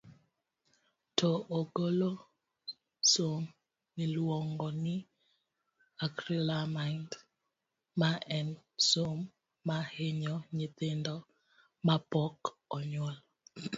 to 1.17 1.29
ogolo 1.59 2.11
sum 3.11 3.41
miluongo 3.97 4.67
ni 4.83 4.95
Acrylamide, 6.05 7.15
ma 7.99 8.09
en 8.37 8.47
sum 8.89 9.17
ma 9.67 9.77
hinyo 9.95 10.35
nyithindo 10.55 11.15
mapok 11.87 12.37
onyuol. 12.77 13.15